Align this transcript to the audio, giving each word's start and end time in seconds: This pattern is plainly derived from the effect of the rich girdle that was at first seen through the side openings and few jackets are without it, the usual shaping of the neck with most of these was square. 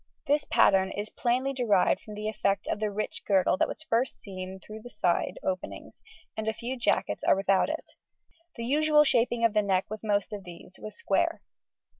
This 0.25 0.45
pattern 0.45 0.89
is 0.89 1.11
plainly 1.11 1.53
derived 1.53 2.01
from 2.01 2.15
the 2.15 2.27
effect 2.27 2.65
of 2.65 2.79
the 2.79 2.89
rich 2.89 3.21
girdle 3.23 3.55
that 3.57 3.67
was 3.67 3.83
at 3.83 3.87
first 3.87 4.19
seen 4.19 4.59
through 4.59 4.81
the 4.81 4.89
side 4.89 5.37
openings 5.43 6.01
and 6.35 6.47
few 6.55 6.75
jackets 6.75 7.23
are 7.23 7.35
without 7.35 7.69
it, 7.69 7.91
the 8.55 8.65
usual 8.65 9.03
shaping 9.03 9.45
of 9.45 9.53
the 9.53 9.61
neck 9.61 9.85
with 9.91 10.03
most 10.03 10.33
of 10.33 10.43
these 10.43 10.79
was 10.81 10.97
square. 10.97 11.43